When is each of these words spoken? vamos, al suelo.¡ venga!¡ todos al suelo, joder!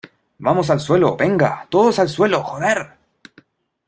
vamos, 0.39 0.67
al 0.71 0.79
suelo.¡ 0.79 1.15
venga!¡ 1.19 1.67
todos 1.69 1.99
al 1.99 2.09
suelo, 2.09 2.41
joder! 2.43 2.95